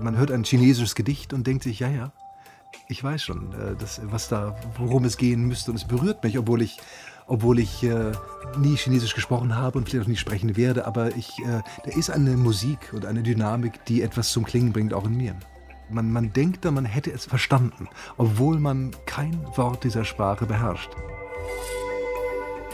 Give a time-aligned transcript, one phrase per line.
[0.00, 2.12] Man hört ein chinesisches Gedicht und denkt sich, ja, ja,
[2.88, 5.70] ich weiß schon, äh, das, was da, worum es gehen müsste.
[5.70, 6.78] Und es berührt mich, obwohl ich,
[7.26, 8.12] obwohl ich äh,
[8.58, 10.86] nie Chinesisch gesprochen habe und vielleicht auch nie sprechen werde.
[10.86, 14.94] Aber ich, äh, da ist eine Musik und eine Dynamik, die etwas zum Klingen bringt,
[14.94, 15.36] auch in mir.
[15.90, 20.90] Man, man denkt da, man hätte es verstanden, obwohl man kein Wort dieser Sprache beherrscht.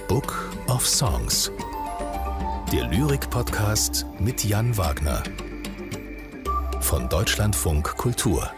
[0.07, 1.51] Book of Songs.
[2.73, 5.23] Der Lyrik-Podcast mit Jan Wagner.
[6.81, 8.51] Von Deutschlandfunk Kultur.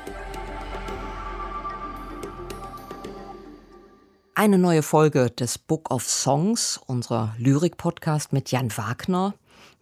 [4.34, 9.34] Eine neue Folge des Book of Songs, unserer Lyrik-Podcast mit Jan Wagner.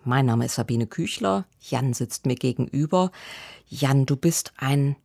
[0.04, 1.46] Mein Name ist Sabine Küchler.
[1.60, 3.10] Jan sitzt mir gegenüber.
[3.68, 4.96] Jan, du bist ein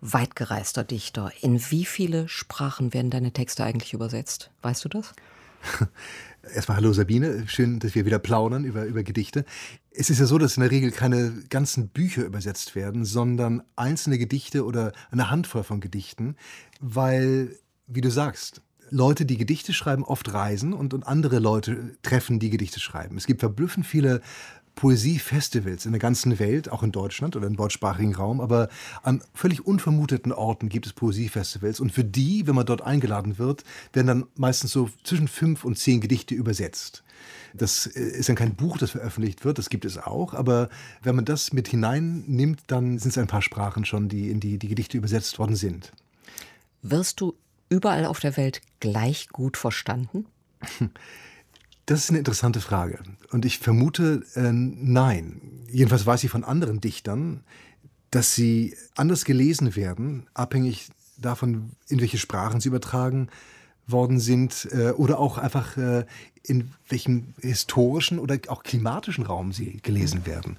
[0.00, 1.32] weitgereister Dichter.
[1.40, 4.50] In wie viele Sprachen werden deine Texte eigentlich übersetzt?
[4.62, 5.12] Weißt du das?
[6.54, 9.44] Erstmal hallo Sabine, schön, dass wir wieder plaudern über, über Gedichte.
[9.90, 14.18] Es ist ja so, dass in der Regel keine ganzen Bücher übersetzt werden, sondern einzelne
[14.18, 16.36] Gedichte oder eine Handvoll von Gedichten,
[16.80, 22.38] weil, wie du sagst, Leute, die Gedichte schreiben, oft reisen und, und andere Leute treffen,
[22.38, 23.16] die Gedichte schreiben.
[23.16, 24.20] Es gibt verblüffend viele
[24.74, 28.68] Poesiefestivals in der ganzen Welt, auch in Deutschland oder im deutschsprachigen Raum, aber
[29.02, 31.80] an völlig unvermuteten Orten gibt es Poesiefestivals.
[31.80, 35.78] Und für die, wenn man dort eingeladen wird, werden dann meistens so zwischen fünf und
[35.78, 37.04] zehn Gedichte übersetzt.
[37.54, 40.68] Das äh, ist dann kein Buch, das veröffentlicht wird, das gibt es auch, aber
[41.02, 44.58] wenn man das mit hineinnimmt, dann sind es ein paar Sprachen schon, die in die,
[44.58, 45.92] die Gedichte übersetzt worden sind.
[46.82, 47.34] Wirst du
[47.68, 50.26] überall auf der Welt gleich gut verstanden?
[51.86, 52.98] Das ist eine interessante Frage.
[53.30, 55.40] Und ich vermute, äh, nein.
[55.70, 57.44] Jedenfalls weiß ich von anderen Dichtern,
[58.10, 63.28] dass sie anders gelesen werden, abhängig davon, in welche Sprachen sie übertragen
[63.86, 66.04] worden sind äh, oder auch einfach äh,
[66.46, 70.26] in welchem historischen oder auch klimatischen Raum sie gelesen mhm.
[70.26, 70.56] werden.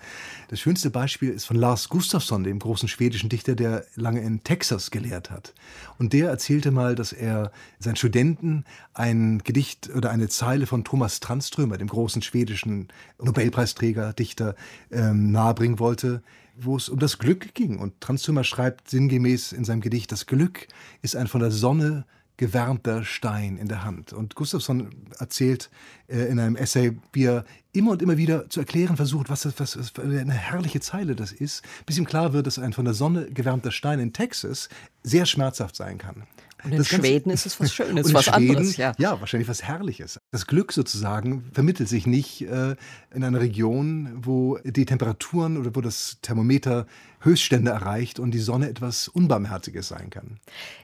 [0.48, 4.90] Das schönste Beispiel ist von Lars Gustafsson, dem großen schwedischen Dichter, der lange in Texas
[4.90, 5.54] gelehrt hat.
[6.00, 8.66] Und der erzählte mal, dass er seinen Studenten
[8.96, 12.88] ein Gedicht oder eine Zeile von Thomas Tranströmer, dem großen schwedischen
[13.22, 14.56] Nobelpreisträger, Dichter,
[14.92, 16.24] ähm, nahebringen wollte,
[16.58, 17.78] wo es um das Glück ging.
[17.78, 20.68] Und Tranströmer schreibt sinngemäß in seinem Gedicht, das Glück
[21.04, 22.06] ist ein von der Sonne
[22.38, 24.14] gewärmter Stein in der Hand.
[24.14, 25.70] Und Gustafsson erzählt
[26.08, 29.60] äh, in einem Essay, wie er immer und immer wieder zu erklären versucht, was, das,
[29.60, 32.94] was, was eine herrliche Zeile das ist, bis ihm klar wird, dass ein von der
[32.94, 34.70] Sonne gewärmter Stein in Texas
[35.04, 36.24] sehr schmerzhaft sein kann.
[36.66, 38.78] Und in das Schweden ist es was Schönes, was Schweden, anderes.
[38.78, 38.94] Ja.
[38.98, 40.20] ja, wahrscheinlich was Herrliches.
[40.32, 42.76] Das Glück sozusagen vermittelt sich nicht äh,
[43.14, 46.88] in einer Region, wo die Temperaturen oder wo das Thermometer
[47.22, 50.40] Höchststände erreicht und die Sonne etwas Unbarmherziges sein kann.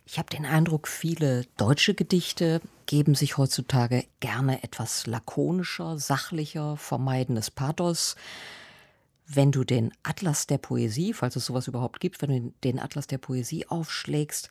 [0.05, 7.51] Ich habe den Eindruck, viele deutsche Gedichte geben sich heutzutage gerne etwas lakonischer, sachlicher, vermeidendes
[7.51, 8.15] Pathos.
[9.27, 13.07] Wenn du den Atlas der Poesie, falls es sowas überhaupt gibt, wenn du den Atlas
[13.07, 14.49] der Poesie aufschlägst,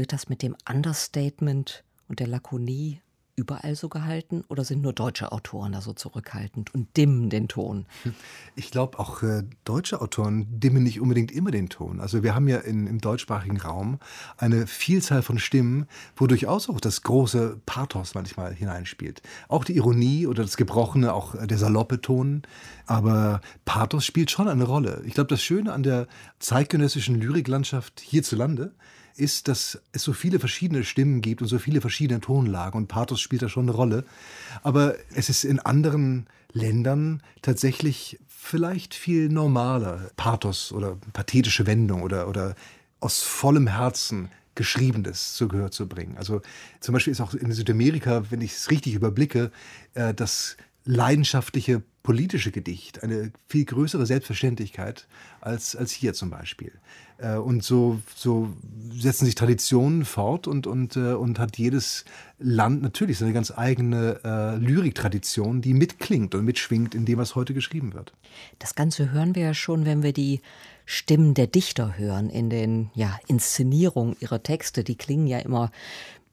[0.00, 3.02] wird das mit dem Understatement und der Lakonie
[3.36, 7.86] überall so gehalten oder sind nur deutsche Autoren da so zurückhaltend und dimmen den Ton?
[8.56, 12.00] Ich glaube, auch äh, deutsche Autoren dimmen nicht unbedingt immer den Ton.
[12.00, 13.98] Also wir haben ja in, im deutschsprachigen Raum
[14.36, 15.86] eine Vielzahl von Stimmen,
[16.16, 19.22] wo durchaus auch das große Pathos manchmal hineinspielt.
[19.48, 22.42] Auch die Ironie oder das Gebrochene, auch der saloppe Ton.
[22.86, 25.02] Aber Pathos spielt schon eine Rolle.
[25.06, 28.99] Ich glaube, das Schöne an der zeitgenössischen Lyriklandschaft hierzulande ist,
[29.48, 33.42] dass es so viele verschiedene Stimmen gibt und so viele verschiedene Tonlagen und Pathos spielt
[33.42, 34.04] da schon eine Rolle.
[34.62, 42.28] Aber es ist in anderen Ländern tatsächlich vielleicht viel normaler Pathos oder pathetische Wendung oder,
[42.28, 42.54] oder
[43.00, 46.16] aus vollem Herzen Geschriebenes zu Gehör zu bringen.
[46.18, 46.42] Also
[46.80, 49.50] zum Beispiel ist auch in Südamerika, wenn ich es richtig überblicke,
[49.94, 55.06] äh, das leidenschaftliche politische Gedicht eine viel größere Selbstverständlichkeit
[55.40, 56.72] als, als hier zum Beispiel.
[57.18, 58.48] Äh, und so, so
[58.90, 62.06] setzen sich Traditionen fort und, und, äh, und hat jedes
[62.38, 67.52] Land natürlich seine ganz eigene äh, Lyriktradition, die mitklingt und mitschwingt in dem, was heute
[67.52, 68.14] geschrieben wird.
[68.58, 70.40] Das Ganze hören wir ja schon, wenn wir die
[70.86, 74.82] Stimmen der Dichter hören in den ja, Inszenierungen ihrer Texte.
[74.82, 75.70] Die klingen ja immer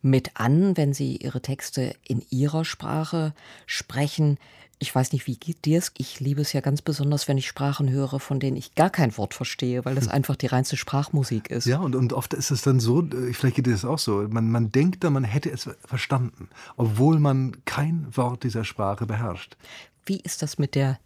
[0.02, 3.34] mit an, wenn sie ihre Texte in ihrer Sprache
[3.66, 4.38] sprechen.
[4.80, 5.92] Ich weiß nicht, wie geht dir es?
[5.98, 9.18] Ich liebe es ja ganz besonders, wenn ich Sprachen höre, von denen ich gar kein
[9.18, 11.66] Wort verstehe, weil das einfach die reinste Sprachmusik ist.
[11.66, 14.28] Ja, und, und oft ist es dann so, äh, vielleicht geht dir das auch so,
[14.30, 19.58] man, man denkt da, man hätte es verstanden, obwohl man kein Wort dieser Sprache beherrscht.
[20.06, 21.00] Wie ist das mit der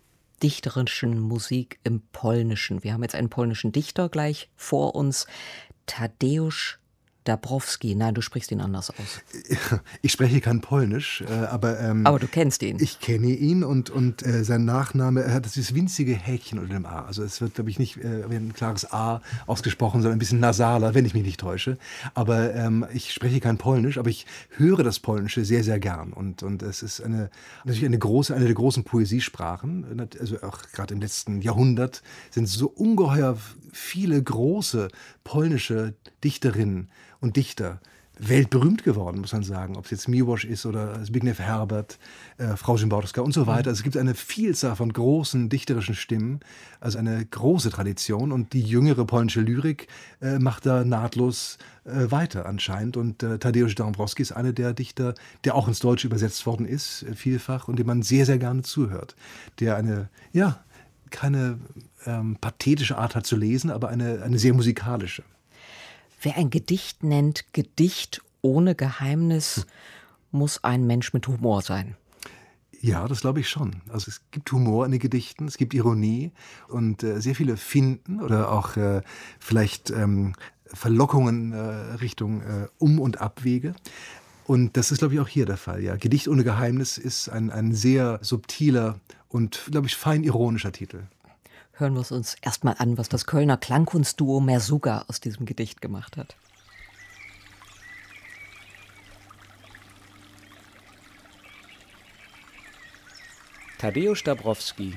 [0.43, 2.83] dichterischen Musik im Polnischen?
[2.83, 5.27] Wir haben jetzt einen polnischen Dichter gleich vor uns,
[5.85, 6.80] Tadeusz
[7.23, 7.95] Dabrowski.
[7.95, 9.21] Nein, du sprichst ihn anders aus.
[10.01, 11.79] Ich spreche kein Polnisch, äh, aber.
[11.79, 12.77] Ähm, aber du kennst ihn.
[12.79, 16.85] Ich kenne ihn und, und äh, sein Nachname, er hat dieses winzige Häkchen unter dem
[16.85, 17.05] A.
[17.05, 20.93] Also es wird, glaube ich, nicht äh, ein klares A ausgesprochen, sondern ein bisschen nasaler,
[20.93, 21.77] wenn ich mich nicht täusche.
[22.13, 26.13] Aber ähm, ich spreche kein Polnisch, aber ich höre das Polnische sehr, sehr gern.
[26.13, 27.29] Und, und es ist eine,
[27.63, 30.09] natürlich eine große, eine der großen Poesiesprachen.
[30.19, 32.01] Also auch gerade im letzten Jahrhundert
[32.31, 33.37] sind so ungeheuer
[33.71, 34.89] viele große
[35.23, 35.93] polnische
[36.23, 36.89] Dichterinnen
[37.21, 37.79] und Dichter
[38.19, 39.77] weltberühmt geworden, muss man sagen.
[39.77, 41.97] Ob es jetzt Miłosz ist oder Zbigniew Herbert,
[42.37, 43.69] äh, Frau Szymborska und so weiter.
[43.69, 46.41] Also es gibt eine Vielzahl von großen dichterischen Stimmen,
[46.79, 48.31] also eine große Tradition.
[48.31, 49.87] Und die jüngere polnische Lyrik
[50.21, 52.95] äh, macht da nahtlos äh, weiter anscheinend.
[52.95, 57.03] Und äh, Tadeusz Dąbrowski ist einer der Dichter, der auch ins Deutsche übersetzt worden ist,
[57.03, 59.15] äh, vielfach, und dem man sehr, sehr gerne zuhört.
[59.59, 60.59] Der eine, ja,
[61.09, 61.57] keine
[62.05, 65.23] ähm, pathetische Art hat zu lesen, aber eine, eine sehr musikalische.
[66.21, 69.63] Wer ein Gedicht nennt Gedicht ohne Geheimnis, hm.
[70.31, 71.95] muss ein Mensch mit Humor sein.
[72.79, 73.81] Ja, das glaube ich schon.
[73.89, 76.31] Also es gibt Humor in den Gedichten, es gibt Ironie
[76.67, 79.01] und äh, sehr viele Finden oder auch äh,
[79.39, 80.33] vielleicht ähm,
[80.65, 83.75] Verlockungen äh, Richtung äh, Um- und Abwege.
[84.45, 85.83] Und das ist, glaube ich, auch hier der Fall.
[85.83, 85.95] Ja.
[85.95, 91.03] Gedicht ohne Geheimnis ist ein, ein sehr subtiler und, glaube ich, fein ironischer Titel
[91.81, 96.15] hören wir es uns erstmal an, was das Kölner Klangkunstduo Mersuga aus diesem Gedicht gemacht
[96.15, 96.37] hat.
[103.79, 104.95] Tadeusz Dabrowski.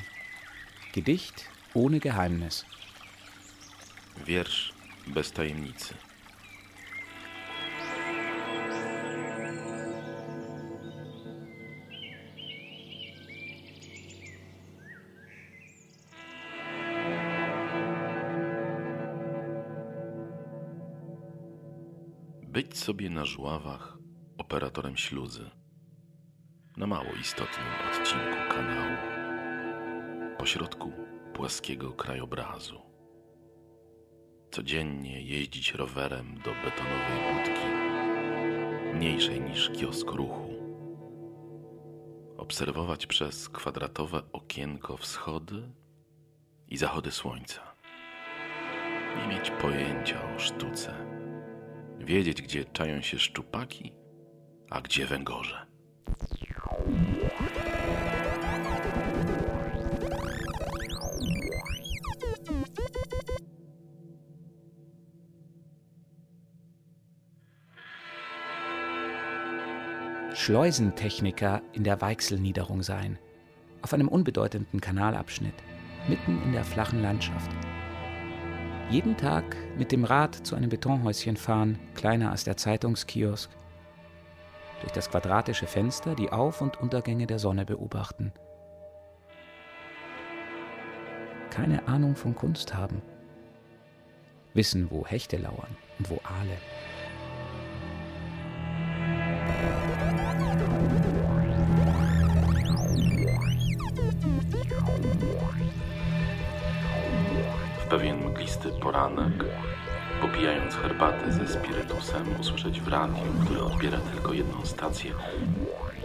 [0.93, 2.65] Gedicht ohne Geheimnis.
[4.27, 4.73] Wiersz
[5.07, 5.95] bez tajemnicy
[22.55, 23.99] być sobie na żławach
[24.39, 25.51] operatorem śluzy
[26.77, 28.97] na mało istotnym odcinku kanału
[30.39, 30.93] pośrodku
[31.33, 32.81] płaskiego krajobrazu.
[34.51, 37.67] Codziennie jeździć rowerem do betonowej budki,
[38.95, 40.55] mniejszej niż kiosk ruchu.
[42.37, 45.73] Obserwować przez kwadratowe okienko wschody
[46.69, 47.61] i zachody słońca.
[49.17, 51.14] Nie mieć pojęcia o sztuce
[51.99, 53.93] wiedzieć, gdzie czają się szczupaki,
[54.71, 55.67] a gdzie węgorze.
[70.35, 73.19] Schleusentechniker in der Weichselniederung sein,
[73.83, 75.55] auf einem unbedeutenden Kanalabschnitt,
[76.09, 77.51] mitten in der flachen Landschaft
[78.91, 79.45] jeden Tag
[79.77, 83.51] mit dem Rad zu einem Betonhäuschen fahren, kleiner als der Zeitungskiosk,
[84.81, 88.33] durch das quadratische Fenster die Auf- und Untergänge der Sonne beobachten.
[91.51, 93.01] Keine Ahnung von Kunst haben,
[94.53, 96.74] wissen, wo Hechte lauern und wo Aale.
[107.99, 109.33] Pewien mglisty poranek,
[110.21, 115.11] popijając herbatę ze spirytusem, usłyszeć w radiu, które odbiera tylko jedną stację,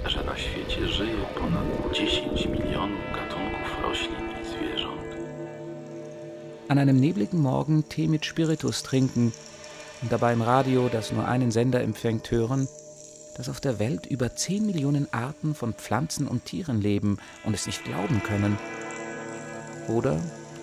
[0.06, 5.16] że na świecie żyje ponad 10 milionów gatunków roślin i zwierząt.
[6.68, 9.32] An einem nebligen Morgen Tee mit Spiritus trinken
[10.02, 12.68] und dabei im Radio, das nur einen Sender empfängt, hören,
[13.38, 17.66] dass auf der Welt über 10 Millionen Arten von Pflanzen und Tieren leben und es
[17.66, 18.58] nicht glauben können.
[19.88, 20.20] Oder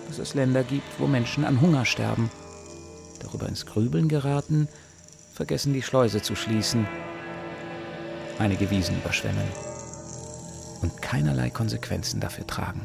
[0.07, 2.31] dass es Länder gibt, wo Menschen an Hunger sterben.
[3.19, 4.67] Darüber ins Grübeln geraten,
[5.33, 6.87] vergessen die Schleuse zu schließen,
[8.39, 9.47] einige Wiesen überschwemmen
[10.81, 12.81] und keinerlei Konsequenzen dafür tragen.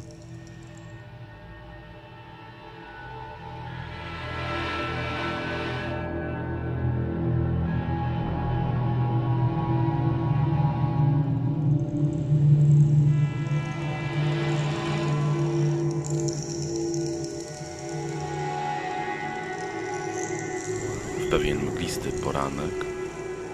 [22.24, 22.84] Poranek,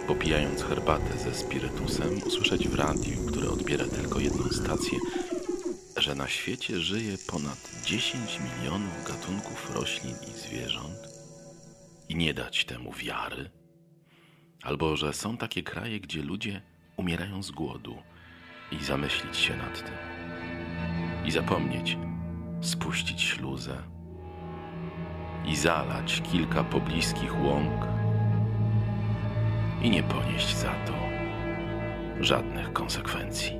[0.07, 4.99] popijając herbatę ze spirytusem, usłyszeć w radiu, które odbiera tylko jedną stację,
[5.97, 10.99] że na świecie żyje ponad 10 milionów gatunków roślin i zwierząt
[12.09, 13.51] i nie dać temu wiary,
[14.63, 16.63] albo że są takie kraje, gdzie ludzie
[16.97, 17.97] umierają z głodu
[18.73, 19.95] i zamyślić się nad tym,
[21.25, 21.99] i zapomnieć,
[22.61, 23.98] spuścić śluzę
[25.49, 27.87] i zalać kilka pobliskich łąk
[29.83, 30.93] i nie ponieść za to
[32.21, 33.58] żadnych konsekwencji.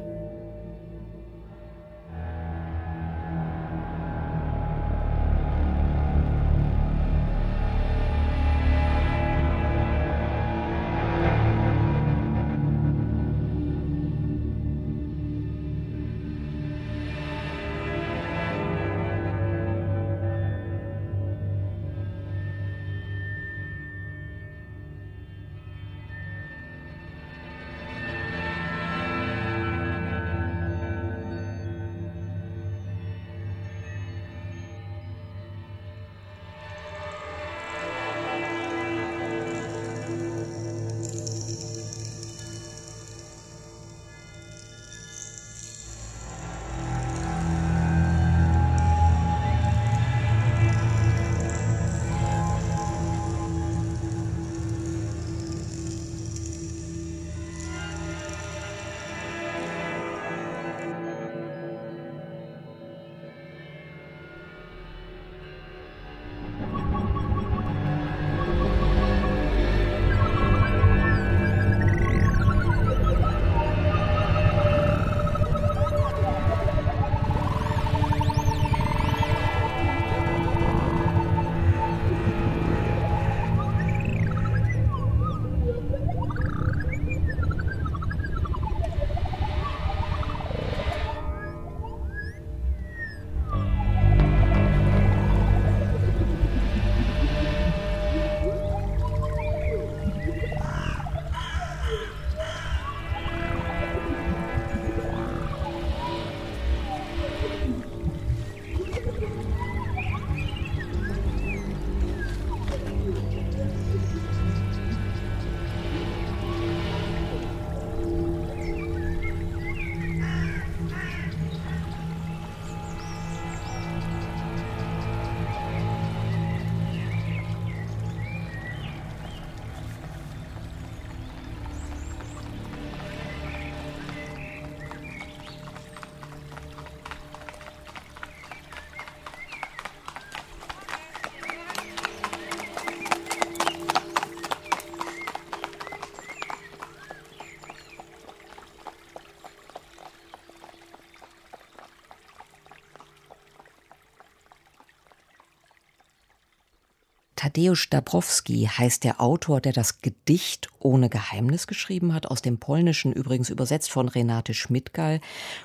[157.49, 163.15] Tadeusz Dabrowski heißt der Autor, der das Gedicht ohne Geheimnis geschrieben hat, aus dem Polnischen
[163.15, 165.21] übrigens übersetzt von Renate Schmidtgall.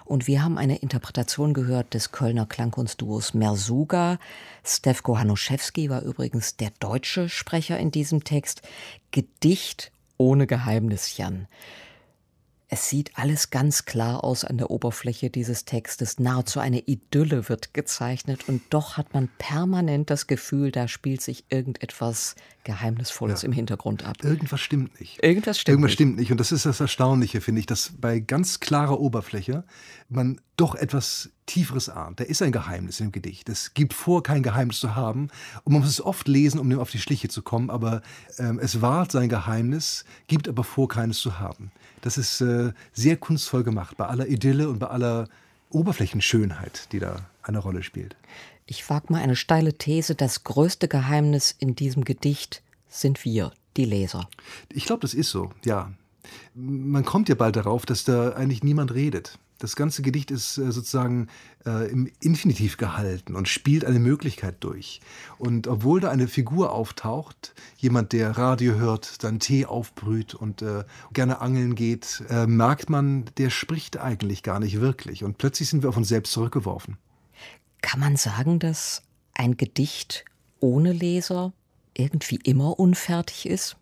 [0.05, 4.17] Und wir haben eine Interpretation gehört des Kölner Klangkunstduos Mersuga.
[4.63, 8.61] Stefko Hanuszewski war übrigens der deutsche Sprecher in diesem Text.
[9.11, 11.47] Gedicht ohne Geheimnis, Jan.
[12.69, 16.19] Es sieht alles ganz klar aus an der Oberfläche dieses Textes.
[16.19, 21.45] Nahezu eine Idylle wird gezeichnet und doch hat man permanent das Gefühl, da spielt sich
[21.49, 23.47] irgendetwas Geheimnisvolles ja.
[23.47, 24.17] im Hintergrund ab.
[24.23, 25.21] Irgendwas stimmt nicht.
[25.23, 25.95] Irgendwas stimmt Irgendwas nicht.
[25.95, 26.31] stimmt nicht.
[26.31, 29.65] Und das ist das Erstaunliche, finde ich, dass bei ganz klarer Oberfläche
[30.09, 32.19] man doch etwas Tieferes ahnt.
[32.19, 33.49] Da ist ein Geheimnis im Gedicht.
[33.49, 35.29] Es gibt vor, kein Geheimnis zu haben.
[35.63, 37.69] Und man muss es oft lesen, um dem auf die Schliche zu kommen.
[37.69, 38.01] Aber
[38.37, 41.71] ähm, es wahrt sein Geheimnis, gibt aber vor, keines zu haben.
[42.01, 45.27] Das ist äh, sehr kunstvoll gemacht, bei aller Idylle und bei aller
[45.69, 48.15] Oberflächenschönheit, die da eine Rolle spielt.
[48.65, 53.85] Ich wage mal eine steile These, das größte Geheimnis in diesem Gedicht sind wir, die
[53.85, 54.29] Leser.
[54.69, 55.91] Ich glaube, das ist so, ja.
[56.53, 59.37] Man kommt ja bald darauf, dass da eigentlich niemand redet.
[59.63, 61.29] Das ganze Gedicht ist äh, sozusagen
[61.65, 64.99] äh, im Infinitiv gehalten und spielt eine Möglichkeit durch.
[65.37, 70.83] Und obwohl da eine Figur auftaucht, jemand, der Radio hört, dann Tee aufbrüht und äh,
[71.13, 75.23] gerne angeln geht, äh, merkt man, der spricht eigentlich gar nicht wirklich.
[75.23, 76.97] Und plötzlich sind wir auf uns selbst zurückgeworfen.
[77.81, 79.01] Kann man sagen, dass
[79.33, 80.25] ein Gedicht
[80.59, 81.53] ohne Leser
[81.93, 83.77] irgendwie immer unfertig ist?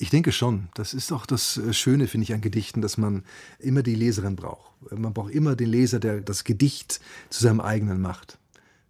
[0.00, 0.68] Ich denke schon.
[0.74, 3.24] Das ist auch das äh, Schöne, finde ich, an Gedichten, dass man
[3.58, 4.70] immer die Leserin braucht.
[4.90, 7.00] Man braucht immer den Leser, der das Gedicht
[7.30, 8.38] zu seinem eigenen macht.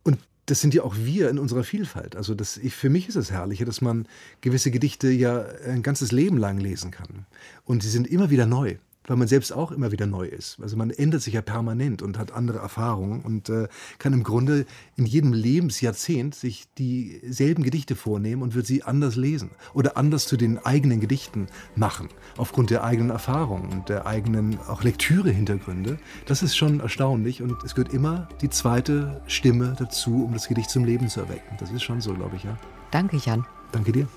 [0.03, 2.15] Und das sind ja auch wir in unserer Vielfalt.
[2.15, 4.07] Also das, ich, für mich ist es herrlich, dass man
[4.41, 7.27] gewisse Gedichte ja ein ganzes Leben lang lesen kann.
[7.65, 8.77] Und sie sind immer wieder neu
[9.09, 10.59] weil man selbst auch immer wieder neu ist.
[10.61, 14.67] Also man ändert sich ja permanent und hat andere Erfahrungen und äh, kann im Grunde
[14.97, 20.37] in jedem Lebensjahrzehnt sich dieselben Gedichte vornehmen und wird sie anders lesen oder anders zu
[20.37, 25.99] den eigenen Gedichten machen, aufgrund der eigenen Erfahrungen und der eigenen auch Lektüre-Hintergründe.
[26.27, 30.71] Das ist schon erstaunlich und es gehört immer die zweite Stimme dazu, um das Gedicht
[30.71, 31.57] zum Leben zu erwecken.
[31.59, 32.57] Das ist schon so, glaube ich, ja.
[32.91, 33.45] Danke, Jan.
[33.73, 34.09] Danke dir.